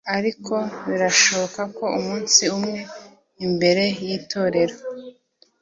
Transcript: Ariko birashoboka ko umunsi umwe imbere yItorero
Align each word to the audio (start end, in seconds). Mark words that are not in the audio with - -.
Ariko 0.17 0.55
birashoboka 0.87 1.61
ko 1.77 1.85
umunsi 1.97 2.41
umwe 2.57 2.79
imbere 3.45 3.83
yItorero 4.01 4.75